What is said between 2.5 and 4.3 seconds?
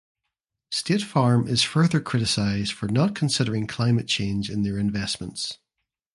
for not considering climate